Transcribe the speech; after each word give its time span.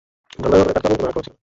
ধর্মের 0.41 0.51
ব্যাপারে 0.51 0.73
তার 0.73 0.81
তেমন 0.83 0.97
কোন 0.99 1.07
আগ্রহ 1.09 1.21
ছিল 1.25 1.31
না। 1.33 1.37